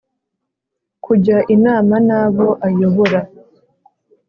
kujya 1.03 1.37
inama 1.55 1.95
n 2.07 2.09
abo 2.21 2.47
ayobora 2.67 3.19